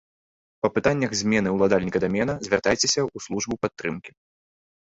Па 0.65 0.69
пытаннях 0.77 1.11
змены 1.19 1.49
ўладальніка 1.55 2.01
дамена 2.05 2.33
звяртайцеся 2.47 2.99
ў 3.05 3.17
службу 3.27 3.53
падтрымкі. 3.67 4.11